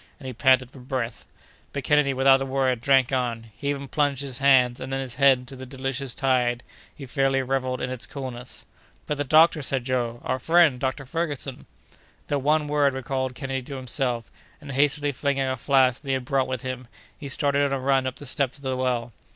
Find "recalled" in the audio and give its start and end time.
12.95-13.35